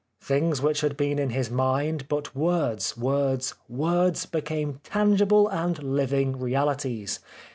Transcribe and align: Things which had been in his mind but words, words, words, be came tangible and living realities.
Things 0.23 0.63
which 0.63 0.81
had 0.81 0.97
been 0.97 1.19
in 1.19 1.29
his 1.29 1.51
mind 1.51 2.07
but 2.07 2.35
words, 2.35 2.97
words, 2.97 3.53
words, 3.69 4.25
be 4.25 4.41
came 4.41 4.79
tangible 4.83 5.47
and 5.47 5.77
living 5.83 6.39
realities. 6.39 7.19